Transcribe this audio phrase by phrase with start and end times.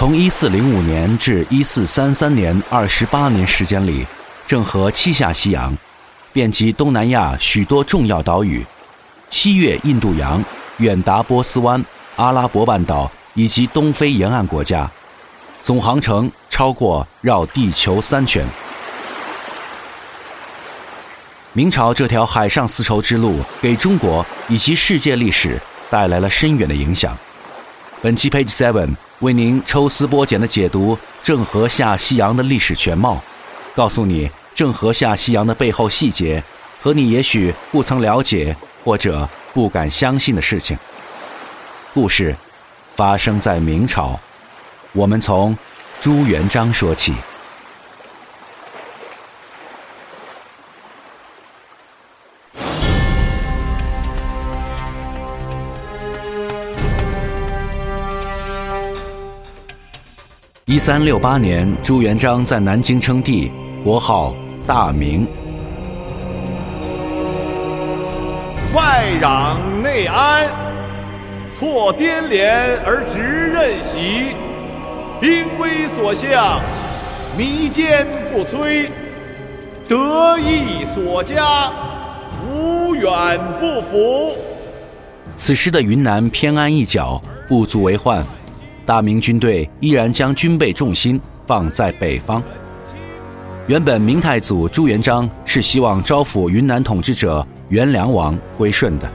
[0.00, 4.06] 从一四零五年至一四三三年二十八年时间里，
[4.46, 5.76] 郑和七下西洋，
[6.32, 8.64] 遍及东南亚许多重要岛屿，
[9.28, 10.42] 西越印度洋，
[10.78, 11.84] 远达波斯湾、
[12.16, 14.90] 阿拉伯半岛以及东非沿岸国家，
[15.62, 18.42] 总航程超过绕地球三圈。
[21.52, 27.14] 明朝这条海上丝绸之路给中国以及世界历史带来了深远的影响。
[28.00, 33.22] 本期 Page Seven 为您抽丝剥茧的解读郑和下西洋的历史全貌，
[33.74, 36.42] 告诉你郑和下西洋的背后细节
[36.80, 40.76] 和你也许不曾了解或者不敢相信的事情。
[41.92, 42.34] 故事
[42.96, 44.18] 发生在明朝，
[44.92, 45.56] 我们从
[46.00, 47.14] 朱元璋说起。
[60.70, 63.50] 一三六八年，朱元璋在南京称帝，
[63.82, 64.32] 国号
[64.68, 65.26] 大明。
[68.72, 70.46] 外攘内安，
[71.58, 74.36] 错颠连而直任袭，
[75.20, 76.60] 兵威所向，
[77.36, 78.88] 弥坚不摧，
[79.88, 81.72] 得意所加，
[82.48, 83.10] 无远
[83.58, 84.36] 不服。
[85.36, 88.24] 此时的云南偏安一角，不足为患。
[88.84, 92.42] 大明军队依然将军备重心放在北方。
[93.66, 99.08] 原本明太祖朱元璋是希望招抚云南统治者元梁王归顺的，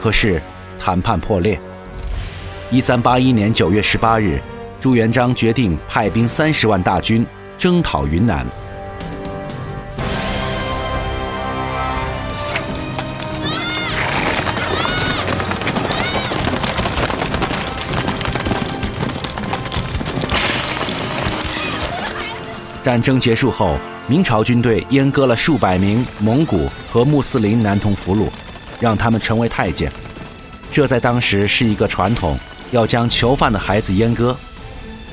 [0.00, 0.40] 可是
[0.78, 1.58] 谈判破裂。
[2.70, 4.38] 一三八一年九月十八日，
[4.80, 7.26] 朱元璋决定派兵三十万大军
[7.58, 8.46] 征讨云南。
[22.82, 23.76] 战争结束后，
[24.08, 28.26] 明朝军队阉割了数百名蒙古和穆斯林男童俘虏，
[28.80, 29.90] 让他们成为太监。
[30.72, 32.36] 这在当时是一个传统，
[32.72, 34.36] 要将囚犯的孩子阉割。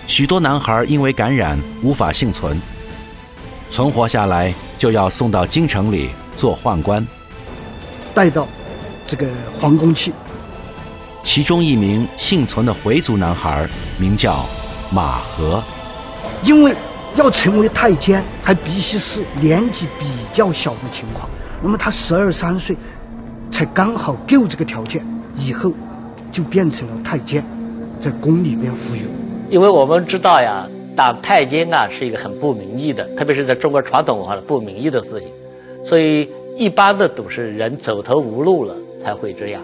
[0.08, 2.60] 许多男孩因为感染无法幸存，
[3.70, 7.06] 存活下来就要送到京城里做宦官，
[8.16, 8.48] 带到
[9.06, 9.28] 这个
[9.62, 10.12] 皇宫去。
[11.22, 13.70] 其中一名幸存的回族男孩
[14.00, 14.44] 名叫
[14.92, 15.64] 马和，
[16.42, 16.76] 因为。
[17.16, 21.30] 要成为太监，还必须是年纪比较小的情况。
[21.62, 22.76] 那么他十二三岁，
[23.52, 25.04] 才刚好够这个条件，
[25.38, 25.74] 以后
[26.32, 27.44] 就变成了太监，
[28.00, 29.00] 在宫里边服役。
[29.50, 35.28] 因为我们知道呀，当太监啊是一个很不名义的，特别是在中国传统文化的不名义的事情，
[35.84, 39.62] 所以一般的都是人走投无路了才会这样。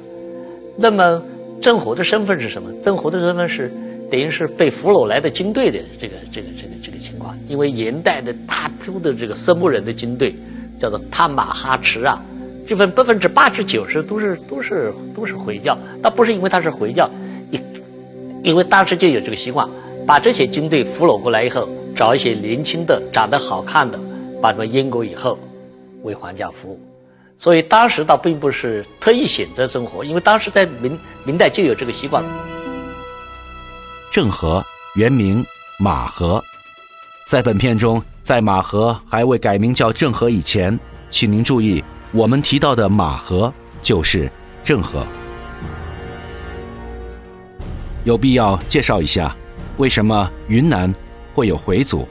[0.75, 1.21] 那么
[1.61, 2.69] 郑和的身份是什么？
[2.83, 3.71] 郑和的身份是
[4.11, 7.37] 等于是被俘虏来的军队的这个这个这个这个情况。
[7.47, 10.35] 因为元代的大批的这个色目人的军队，
[10.79, 12.21] 叫做探马哈池啊，
[12.67, 17.09] 这份百分之八十九十都是都是都是回教，倒不是因为他是回教，
[17.51, 17.61] 因
[18.43, 19.67] 因为当时就有这个习惯，
[20.05, 23.99] 把这些军队俘虏过来以后，找一些年轻的、长得好看的，
[24.41, 25.37] 把他们阉割以后，
[26.03, 26.79] 为皇家服务。
[27.37, 32.23] 所以当时倒并不是特意选择生活，因为当时在明明代就有这个习惯。
[34.15, 34.63] 郑和
[34.95, 35.45] 原名
[35.77, 36.41] 马和。
[37.27, 41.83] 在本片中，在马和还未改名叫郑和以前，请您注意，
[42.13, 44.31] 我们提到的马和就是
[44.63, 45.05] 郑和。
[48.05, 49.35] 有必要介绍一下，
[49.75, 50.89] 为什么云南
[51.33, 52.07] 会有回族？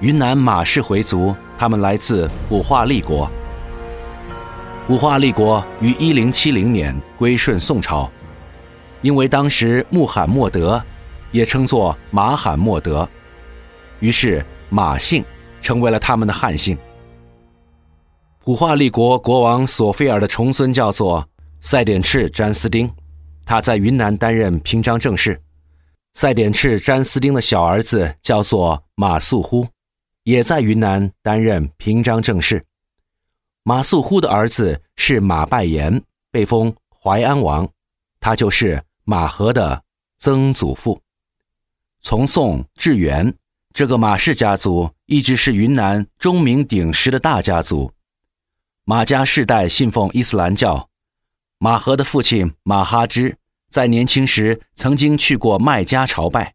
[0.00, 3.30] 云南马氏回族，他们来自武化立国。
[4.88, 8.10] 武化立国于一零七零年归顺宋朝，
[9.02, 10.82] 因为当时穆罕默德，
[11.30, 13.08] 也称作马罕默德。
[14.00, 15.24] 于是，马姓
[15.60, 16.76] 成为了他们的汉姓。
[18.40, 21.28] 普化立国国王索菲尔的重孙叫做
[21.60, 22.90] 赛典赤詹斯丁，
[23.44, 25.40] 他在云南担任平章政事。
[26.14, 29.66] 赛典赤詹斯丁的小儿子叫做马素忽，
[30.24, 32.64] 也在云南担任平章政事。
[33.62, 37.68] 马素忽的儿子是马拜岩，被封淮安王，
[38.18, 39.84] 他就是马和的
[40.18, 41.00] 曾祖父。
[42.02, 43.34] 从宋至元。
[43.72, 47.90] 这个马氏家族一直是云南钟鸣鼎食的大家族。
[48.84, 50.90] 马家世代信奉伊斯兰教。
[51.56, 53.34] 马和的父亲马哈之
[53.70, 56.52] 在年轻时曾经去过麦加朝拜。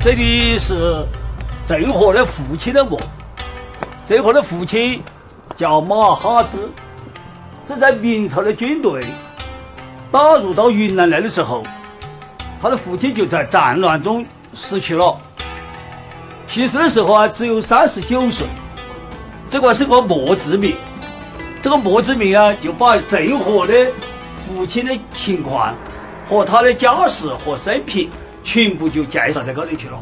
[0.00, 1.06] 这里是
[1.68, 2.98] 郑和的父亲的墓。
[4.08, 5.00] 郑和的父亲
[5.56, 6.68] 叫马哈芝，
[7.64, 9.00] 是在明朝的军队
[10.12, 11.64] 打入到云南来的时候，
[12.60, 14.24] 他的父亲就在战乱中
[14.54, 15.18] 死去了。
[16.46, 18.46] 去世的时候啊，只有三十九岁。
[19.48, 20.74] 这个是个墓志铭，
[21.62, 23.86] 这个墓志铭啊，就把郑和的
[24.46, 25.74] 父亲的情况
[26.28, 28.10] 和他的家世和生平
[28.44, 29.98] 全部就介绍在高头去了。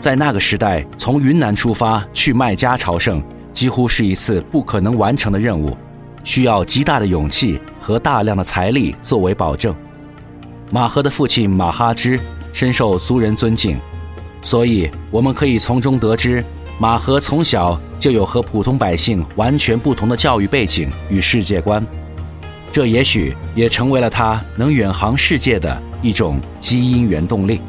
[0.00, 3.22] 在那个时代，从云南出发去麦加朝圣，
[3.52, 5.76] 几乎是一次不可能完成的任务，
[6.24, 9.74] 需要极大的勇气和大量的财力作为保证。
[10.70, 12.18] 马和的父亲马哈之
[12.52, 13.78] 深受族人尊敬，
[14.42, 16.44] 所以我们可以从中得知。
[16.78, 21.84] 马和从小就有和普通百姓完全不同的教育背景与世界观，
[22.72, 27.60] 这也许也成为了他能远航世界的一种基因原动力。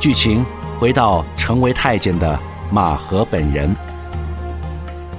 [0.00, 0.42] 剧情
[0.78, 2.40] 回到成为太监的
[2.72, 3.76] 马和本人。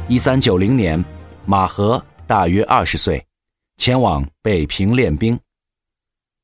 [0.09, 1.05] 一三九零年，
[1.45, 3.23] 马和大约二十岁。
[3.77, 5.39] 前往北平练兵。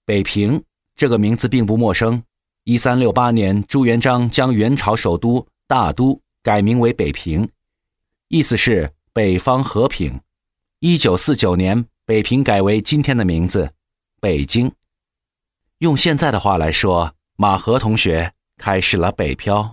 [0.05, 0.63] 北平
[0.95, 2.21] 这个名字并不陌生。
[2.63, 7.49] 一三六八年，朱元璋将元朝首都大都改名为北平，
[8.27, 10.19] 意思是北方和平。
[10.79, 13.71] 一九四九年，北平改为今天的名字
[14.19, 14.71] 北京。
[15.79, 19.71] 用现在的话来说，马和同学开始了北漂。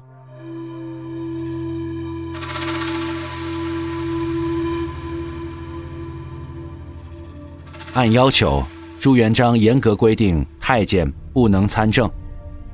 [7.94, 8.62] 按要求，
[8.98, 12.06] 朱元璋严格规定太监不能参政，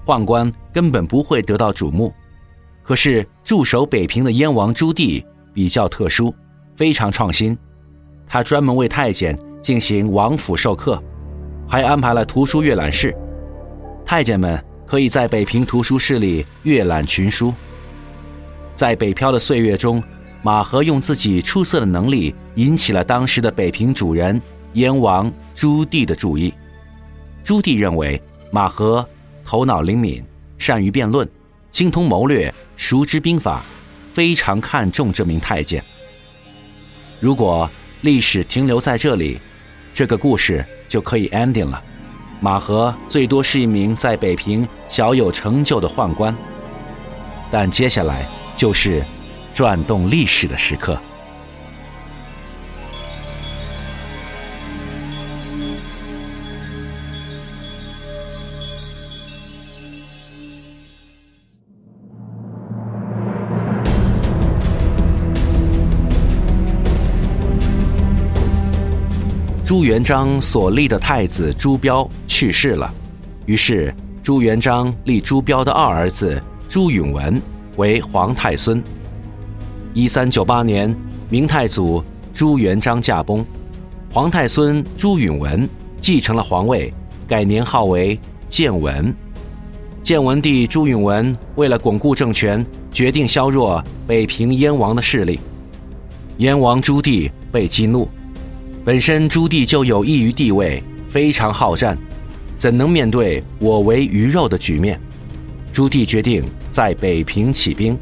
[0.04, 2.12] 宦官根本不会得到瞩目。
[2.82, 6.34] 可是驻守北平的燕王朱棣比较特殊，
[6.74, 7.56] 非常创新，
[8.26, 11.00] 他专门为太监进行王府授课，
[11.68, 13.16] 还安排了图书阅览室，
[14.04, 14.60] 太监们
[14.90, 17.54] 可以在北平图书室里阅览群书。
[18.74, 20.02] 在北漂的岁月中，
[20.42, 24.42] 马和用自己出色的能力引起了当时的北平主人。
[24.72, 26.52] 燕王朱棣的注意，
[27.44, 28.20] 朱棣认为
[28.50, 29.08] 马和
[29.44, 30.24] 头脑灵敏，
[30.58, 31.28] 善于辩论，
[31.70, 33.62] 精通谋略，熟知兵法，
[34.12, 35.80] 非常看重这名太监。
[37.20, 37.70] 如果
[38.00, 39.38] 历史停留在这里，
[39.94, 41.80] 这个故事就可以 ending 了。
[42.40, 46.34] 马和最多是一名在北平小有成就的宦官，
[47.50, 48.26] 但接下来
[48.56, 49.04] 就是
[49.54, 50.98] 转动历史的时刻。
[69.70, 72.92] 朱元璋所立的太子朱标去世了，
[73.46, 77.40] 于是朱元璋立朱标的二儿子朱允文
[77.76, 78.82] 为皇太孙。
[79.94, 80.92] 一三九八年，
[81.28, 82.02] 明太祖
[82.34, 83.46] 朱元璋驾崩，
[84.12, 85.68] 皇太孙朱允文
[86.00, 86.92] 继承了皇位，
[87.28, 88.18] 改年号为
[88.48, 89.14] 建文。
[90.02, 95.38] 建文帝朱允文为了巩固政权，决定削弱北平燕王的势力。
[96.38, 98.08] 燕王朱棣被激怒。
[98.90, 101.96] 本身朱棣就有异于地位，非常好战，
[102.56, 105.00] 怎能面对我为鱼肉的局面？
[105.72, 107.96] 朱棣决定在北平起兵。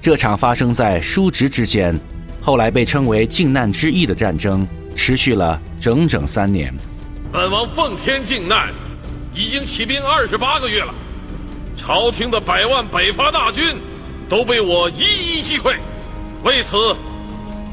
[0.00, 1.94] 这场发生在叔侄之间，
[2.40, 4.66] 后来被称为靖难之役的战争，
[4.96, 6.74] 持续了整整三年。
[7.30, 8.72] 本王奉天靖难，
[9.34, 10.94] 已经起兵二十八个月了，
[11.76, 13.76] 朝廷的百万北伐大军
[14.26, 15.74] 都被我一一击溃，
[16.44, 16.96] 为此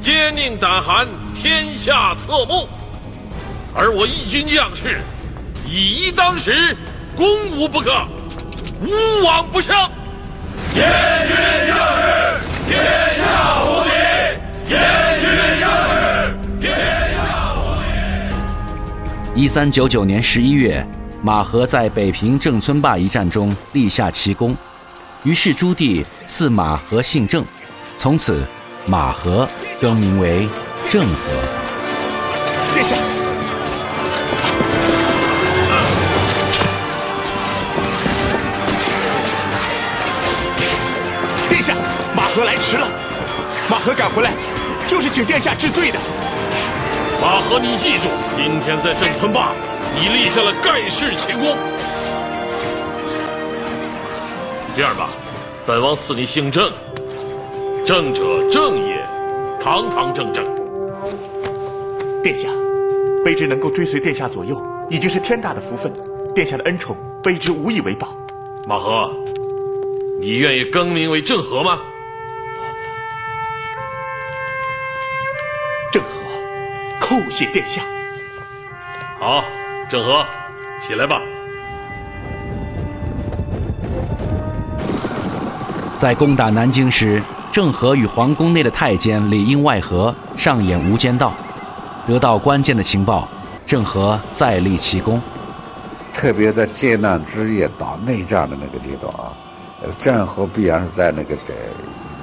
[0.05, 1.07] 坚定胆寒。
[1.33, 2.67] 天下侧目，
[3.74, 5.01] 而我义军将士
[5.67, 6.75] 以一当十，
[7.15, 7.91] 攻无不克，
[8.81, 9.75] 无往不胜。
[10.75, 11.35] 燕军
[11.67, 13.89] 将士，天下无敌！
[14.74, 14.79] 燕
[15.21, 17.57] 军将士，天下无
[19.35, 19.41] 敌！
[19.41, 20.85] 一三九九年十一月，
[21.21, 24.55] 马和在北平郑村坝一战中立下奇功，
[25.24, 27.43] 于是朱棣赐马和姓郑，
[27.97, 28.43] 从此
[28.88, 29.47] 马和
[29.79, 30.48] 更名为。
[30.89, 31.13] 郑和，
[32.74, 32.96] 殿下，
[41.50, 41.74] 殿下，
[42.15, 42.88] 马和来迟了。
[43.70, 44.32] 马和赶回来，
[44.88, 46.00] 就是请殿下治罪的。
[47.20, 48.03] 马和，你记住，
[48.36, 49.50] 今天在郑村坝，
[50.00, 51.58] 你立下了盖世奇功。
[54.77, 55.10] 这样吧，
[55.65, 56.72] 本王赐你姓郑，
[57.86, 58.94] 郑者正也，
[59.65, 60.45] 堂堂正正。
[62.22, 62.48] 殿下
[63.25, 65.91] 卑职能够追随殿下左右已经是天大的福分。
[66.36, 68.15] 殿下的恩宠卑职无以为报。
[68.67, 69.12] 马和
[70.22, 71.79] 你愿意更名为郑和吗？
[75.91, 76.10] 郑和
[77.00, 77.81] 叩谢殿下。
[79.19, 79.43] 好
[79.89, 80.24] 郑和
[80.79, 81.24] 起来吧。
[85.98, 87.19] 在攻打南京时
[87.55, 91.33] 郑和与皇宫内的太监里应外合，上演无间道。
[92.05, 93.29] 得到关键的情报，
[93.65, 95.21] 郑和再立奇功。
[96.12, 99.31] 特别在艰难之夜打内战的那个阶段啊，
[99.97, 101.53] 郑和必然是在那个在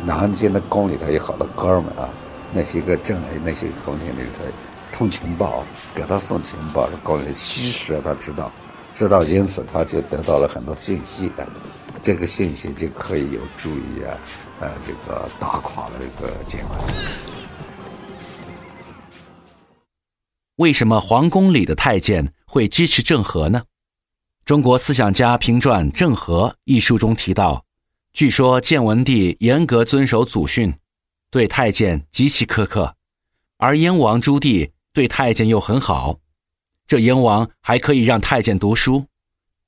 [0.04, 2.06] 南京的宫里头有好多哥们啊，
[2.52, 4.44] 那些个郑那些宫廷里头
[4.92, 8.52] 通情报，给他送情报，宫里虚实他知道，
[8.92, 11.32] 知道，因此他就得到了很多信息。
[12.02, 14.18] 这个信息就可以有助于啊，
[14.58, 16.78] 呃，这个打垮了这个建文。
[20.56, 23.62] 为什么皇宫里的太监会支持郑和呢？
[24.44, 27.64] 中国思想家评传《郑和》一书中提到，
[28.12, 30.74] 据说建文帝严格遵守祖训，
[31.30, 32.96] 对太监极其苛刻，
[33.58, 36.18] 而燕王朱棣对太监又很好，
[36.88, 39.06] 这燕王还可以让太监读书。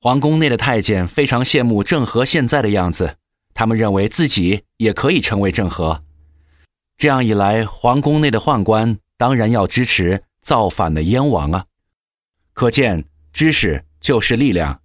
[0.04, 3.16] 皇宫内的太监非常羡慕郑和现在的样子，
[3.54, 5.98] 他们认为自己也可以成为郑和。
[6.98, 11.64] 这样一来，皇宫内的宦官当然要支持造反的燕王啊！
[12.52, 14.78] 可见知识就是力量，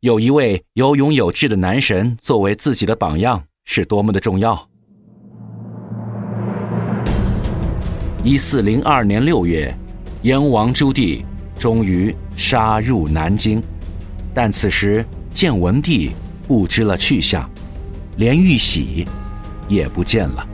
[0.00, 4.68] 有一位有勇有志的男神作为自己的榜样是多么的重要。
[8.22, 9.74] 一四零二年六月，
[10.24, 11.24] 燕王朱棣
[11.58, 13.58] 终于杀入南京。
[14.32, 16.12] 但此时建文帝
[16.46, 17.48] 不知了去向，
[18.16, 19.06] 连玉玺
[19.68, 20.46] 也不见了。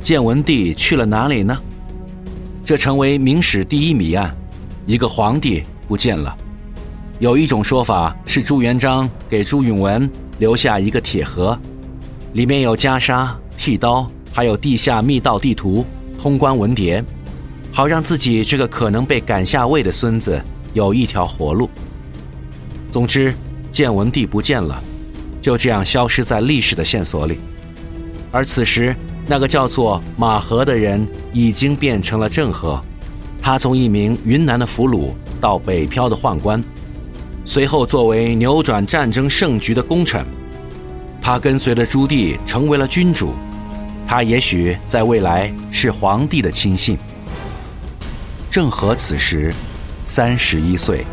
[0.00, 1.56] 建文帝去了哪里呢？
[2.64, 4.34] 这成为明史第一谜案：
[4.86, 6.36] 一个皇帝不见了。
[7.20, 11.56] 有一种说法是朱元璋给朱允文留下一个铁盒，
[12.32, 15.84] 里面有袈裟、剃刀，还有地下密道地图、
[16.18, 17.04] 通关文牒。
[17.80, 20.38] 好让自己这个可能被赶下位的孙子
[20.74, 21.70] 有一条活路。
[22.92, 23.34] 总之，
[23.72, 24.78] 建文帝不见了，
[25.40, 27.38] 就这样消失在历史的线索里。
[28.30, 28.94] 而此时，
[29.26, 32.78] 那个叫做马和的人已经变成了郑和，
[33.40, 36.62] 他从一名云南的俘虏到北漂的宦官，
[37.46, 40.22] 随后作为扭转战争胜局的功臣，
[41.22, 43.32] 他跟随着朱棣成为了君主，
[44.06, 46.98] 他也许在未来是皇帝的亲信。
[48.50, 49.54] 郑和此时
[50.04, 51.06] 三十一岁。